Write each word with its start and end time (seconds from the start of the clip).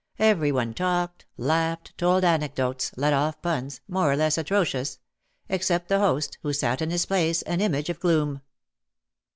Every 0.17 0.51
one 0.51 0.73
talked, 0.73 1.25
laughed, 1.37 1.95
told 1.95 2.23
anecdotes, 2.23 2.91
let 2.95 3.13
off 3.13 3.39
puns, 3.39 3.81
more 3.87 4.11
or 4.11 4.15
less 4.15 4.35
atrocious— 4.35 4.97
except 5.47 5.89
the 5.89 5.99
host, 5.99 6.39
who 6.41 6.53
sat 6.53 6.81
in 6.81 6.89
his 6.89 7.05
place 7.05 7.43
an 7.43 7.61
image 7.61 7.87
of 7.91 7.99
gloom. 7.99 8.41